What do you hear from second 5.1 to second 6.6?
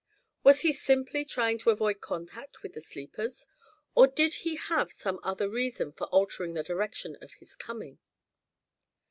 other reason for altering